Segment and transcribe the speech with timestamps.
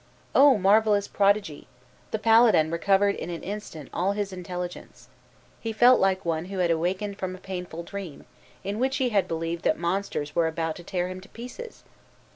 [0.33, 1.67] O marvellous prodigy!
[2.09, 5.09] The paladin recovered in an instant all his intelligence.
[5.59, 8.25] He felt like one who had awakened from a painful dream,
[8.63, 11.83] in which he had believed that monsters were about to tear him to pieces.